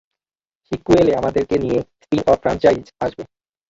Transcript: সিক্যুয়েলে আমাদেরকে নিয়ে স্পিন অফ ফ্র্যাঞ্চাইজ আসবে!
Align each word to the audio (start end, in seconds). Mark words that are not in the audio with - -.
সিক্যুয়েলে 0.71 1.11
আমাদেরকে 1.15 1.55
নিয়ে 1.63 1.79
স্পিন 1.95 2.21
অফ 2.27 2.37
ফ্র্যাঞ্চাইজ 2.41 2.85
আসবে! 3.05 3.23